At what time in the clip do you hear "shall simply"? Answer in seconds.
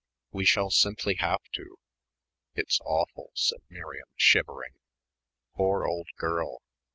0.45-1.13